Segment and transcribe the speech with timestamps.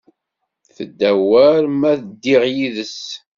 [0.75, 2.99] Tedda war ma ddiɣ yid-s.